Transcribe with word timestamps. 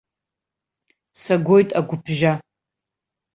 Сагоит 1.21 1.69
агәыԥжәа. 1.79 2.33